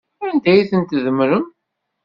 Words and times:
Anda 0.27 0.49
ay 0.51 0.63
ten-tdemmrem? 0.69 1.45